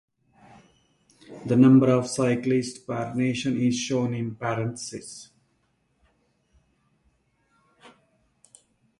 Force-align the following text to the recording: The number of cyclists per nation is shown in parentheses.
The 1.45 1.55
number 1.55 1.89
of 1.91 2.07
cyclists 2.07 2.79
per 2.79 3.13
nation 3.13 3.55
is 3.55 3.77
shown 3.77 4.15
in 4.15 4.33
parentheses. 4.35 5.29